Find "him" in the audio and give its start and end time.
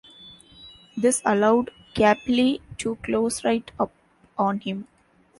4.61-4.87